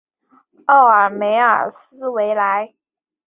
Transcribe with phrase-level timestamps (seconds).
[0.65, 2.73] 奥尔梅尔斯维莱。